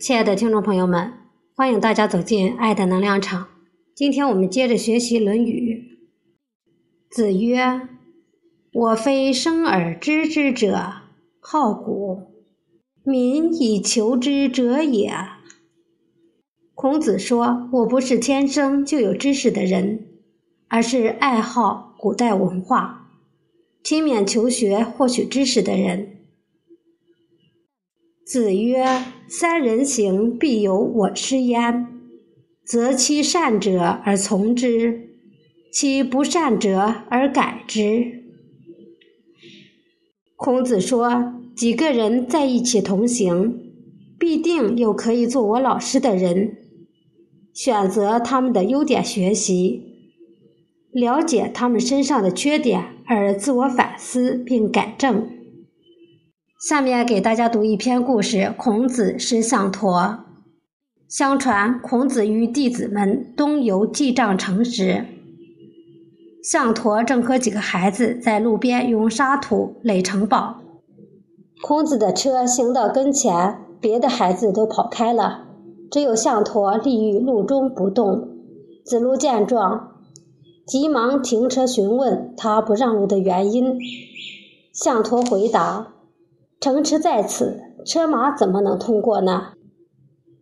[0.00, 1.12] 亲爱的听众朋友们，
[1.54, 3.48] 欢迎大家走进爱的能量场。
[3.94, 5.98] 今天我们接着学习《论语》。
[7.14, 7.86] 子曰
[8.72, 11.02] ：“我非生而知之者，
[11.38, 12.30] 好古；
[13.04, 15.12] 民以求之者也。”
[16.74, 20.06] 孔子说：“我不是天生就有知识的人，
[20.68, 23.10] 而是爱好古代文化，
[23.84, 26.16] 勤勉求学、获取知识的人。”
[28.24, 28.84] 子曰
[29.26, 31.86] ：“三人行，必有我师焉。
[32.64, 35.08] 择其善者而从之，
[35.72, 38.22] 其不善者而改之。”
[40.36, 43.58] 孔子说：“几个人在一起同行，
[44.18, 46.56] 必定有可以做我老师的人。
[47.52, 49.82] 选择他们的优点学习，
[50.92, 55.28] 了解他们身上的缺点，而自我反思并改正。”
[56.60, 60.18] 下面给大家读一篇故事：孔子是象驼。
[61.08, 65.06] 相传，孔子与弟子们东游记帐城时，
[66.44, 70.60] 象驼正和几个孩子在路边用沙土垒城堡。
[71.62, 75.46] 孔子的车行到跟前，别的孩子都跑开了，
[75.90, 78.28] 只有象驼立于路中不动。
[78.84, 79.92] 子路见状，
[80.66, 83.78] 急忙停车询问他不让路的原因。
[84.74, 85.94] 象驼回答。
[86.60, 89.54] 城池在此，车马怎么能通过呢？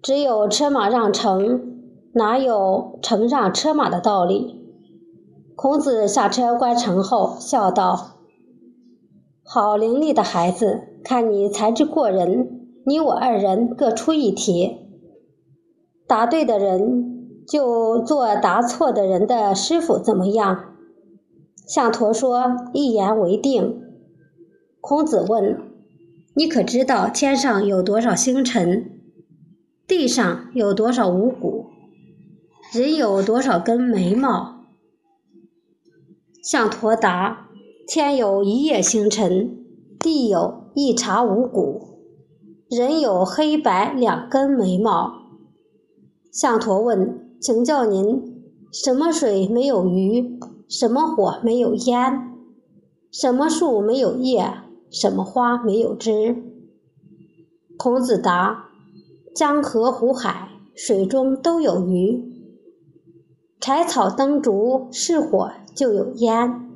[0.03, 1.77] 只有车马让城，
[2.15, 4.57] 哪有城让车马的道理？
[5.55, 8.17] 孔子下车观城后，笑道
[9.47, 14.89] ：“好伶俐的孩子，看你才智过人，你我二人各出一题，
[16.09, 20.75] 答对的人就做答错的人的师傅，怎么样？”
[21.65, 23.83] 象驼说：“一言为定。”
[24.83, 25.78] 孔子问。
[26.39, 29.01] 你可知道天上有多少星辰，
[29.89, 31.67] 地上有多少五谷，
[32.73, 34.61] 人有多少根眉毛？
[36.41, 37.49] 向陀答：
[37.89, 39.67] 天有一夜星辰，
[39.99, 41.99] 地有一茬五谷，
[42.71, 45.13] 人有黑白两根眉毛。
[46.31, 50.39] 向陀问：请教您，什么水没有鱼？
[50.69, 52.31] 什么火没有烟？
[53.11, 54.68] 什么树没有叶？
[54.91, 56.37] 什么花没有枝？
[57.77, 58.71] 孔子答：
[59.35, 62.25] 江河湖海，水中都有鱼；
[63.61, 66.69] 柴草灯烛，是火就有烟。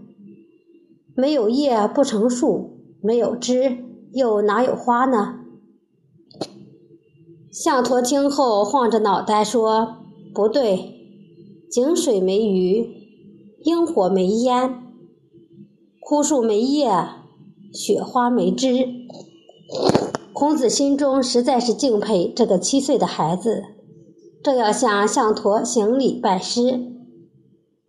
[1.15, 3.79] 没有叶不成树，没有枝
[4.13, 5.41] 又哪有花呢？
[7.51, 9.99] 象驼听后晃着脑袋说
[10.33, 10.95] ：“不对，
[11.71, 12.87] 井水没鱼，
[13.65, 14.83] 萤火没烟，
[16.01, 16.91] 枯树没叶。”
[17.73, 18.87] 雪花梅枝，
[20.35, 23.65] 孔子心中实在是敬佩这个七岁的孩子，
[24.43, 26.93] 正要向象驼行礼拜师，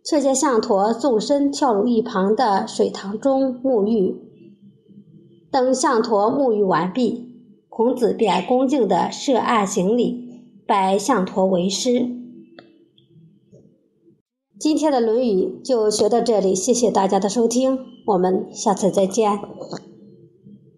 [0.02, 4.22] 却见象驼纵身跳入一旁的水塘中沐浴。
[5.50, 7.34] 等象驼沐浴完毕，
[7.68, 12.23] 孔子便恭敬地设案行礼，拜象驼为师。
[14.60, 17.76] 今天的《论语》就学到这里，谢谢大家的收听，
[18.06, 19.40] 我们下次再见。